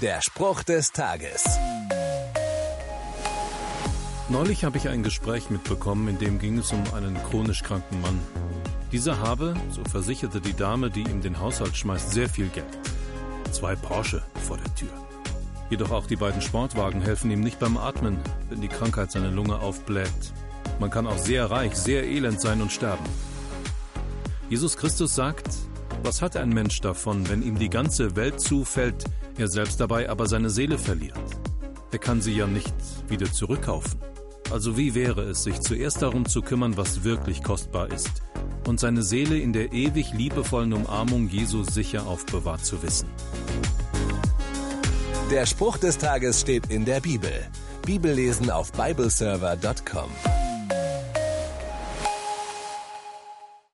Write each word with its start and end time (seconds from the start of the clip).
Der 0.00 0.22
Spruch 0.22 0.62
des 0.62 0.92
Tages. 0.92 1.44
Neulich 4.30 4.64
habe 4.64 4.78
ich 4.78 4.88
ein 4.88 5.02
Gespräch 5.02 5.50
mitbekommen, 5.50 6.08
in 6.08 6.18
dem 6.18 6.38
ging 6.38 6.56
es 6.56 6.72
um 6.72 6.82
einen 6.94 7.22
chronisch 7.28 7.62
kranken 7.62 8.00
Mann. 8.00 8.18
Dieser 8.92 9.18
habe, 9.18 9.52
so 9.68 9.84
versicherte 9.84 10.40
die 10.40 10.54
Dame, 10.54 10.88
die 10.88 11.02
ihm 11.02 11.20
den 11.20 11.38
Haushalt 11.38 11.76
schmeißt, 11.76 12.12
sehr 12.12 12.30
viel 12.30 12.48
Geld. 12.48 12.78
Zwei 13.52 13.76
Porsche 13.76 14.22
vor 14.46 14.56
der 14.56 14.74
Tür. 14.74 14.88
Jedoch 15.68 15.90
auch 15.90 16.06
die 16.06 16.16
beiden 16.16 16.40
Sportwagen 16.40 17.02
helfen 17.02 17.30
ihm 17.30 17.40
nicht 17.40 17.58
beim 17.58 17.76
Atmen, 17.76 18.18
wenn 18.48 18.62
die 18.62 18.68
Krankheit 18.68 19.12
seine 19.12 19.28
Lunge 19.28 19.58
aufbläht. 19.58 20.32
Man 20.78 20.88
kann 20.88 21.06
auch 21.06 21.18
sehr 21.18 21.50
reich, 21.50 21.74
sehr 21.74 22.04
elend 22.04 22.40
sein 22.40 22.62
und 22.62 22.72
sterben. 22.72 23.04
Jesus 24.48 24.78
Christus 24.78 25.14
sagt, 25.14 25.48
was 26.02 26.22
hat 26.22 26.38
ein 26.38 26.48
Mensch 26.48 26.80
davon, 26.80 27.28
wenn 27.28 27.42
ihm 27.42 27.58
die 27.58 27.68
ganze 27.68 28.16
Welt 28.16 28.40
zufällt, 28.40 29.04
er 29.40 29.48
selbst 29.48 29.80
dabei 29.80 30.08
aber 30.08 30.26
seine 30.26 30.50
Seele 30.50 30.78
verliert? 30.78 31.18
Er 31.92 31.98
kann 31.98 32.20
sie 32.20 32.36
ja 32.36 32.46
nicht 32.46 32.74
wieder 33.08 33.32
zurückkaufen. 33.32 33.98
Also 34.52 34.76
wie 34.76 34.94
wäre 34.94 35.22
es, 35.22 35.44
sich 35.44 35.60
zuerst 35.60 36.02
darum 36.02 36.26
zu 36.26 36.42
kümmern, 36.42 36.76
was 36.76 37.04
wirklich 37.04 37.42
kostbar 37.42 37.90
ist, 37.90 38.22
und 38.66 38.80
seine 38.80 39.02
Seele 39.02 39.38
in 39.38 39.52
der 39.52 39.72
ewig 39.72 40.12
liebevollen 40.12 40.72
Umarmung 40.72 41.28
Jesu 41.28 41.62
sicher 41.62 42.06
aufbewahrt 42.06 42.64
zu 42.64 42.82
wissen? 42.82 43.08
Der 45.30 45.46
Spruch 45.46 45.78
des 45.78 45.98
Tages 45.98 46.40
steht 46.40 46.66
in 46.70 46.84
der 46.84 47.00
Bibel. 47.00 47.32
Bibellesen 47.86 48.50
auf 48.50 48.72
bibleserver.com. 48.72 50.39